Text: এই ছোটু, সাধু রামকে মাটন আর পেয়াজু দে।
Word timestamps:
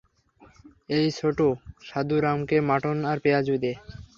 এই 0.89 1.07
ছোটু, 1.17 1.47
সাধু 1.87 2.15
রামকে 2.19 2.57
মাটন 2.69 2.97
আর 3.05 3.17
পেয়াজু 3.23 3.55
দে। 3.63 3.71